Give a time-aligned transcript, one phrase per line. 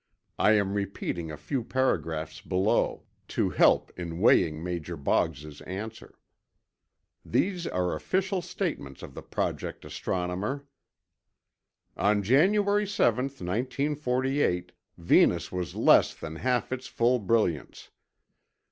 [0.39, 6.17] I am repeating a few paragraphs below, to help in weighing Major Boggs's answer.)
[7.23, 10.65] These are official statements of the Project astronomer:
[11.95, 17.91] "On January 7, 1948, Venus was less than half its full brilliance.